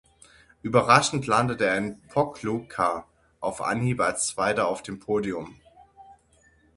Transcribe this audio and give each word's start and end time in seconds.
Überraschend 0.63 1.27
landete 1.27 1.67
er 1.67 1.77
in 1.77 2.01
Pokljuka 2.07 3.05
auf 3.39 3.61
Anhieb 3.61 4.01
als 4.01 4.25
Zweiter 4.29 4.67
auf 4.67 4.81
dem 4.81 4.97
Podium. 4.99 5.59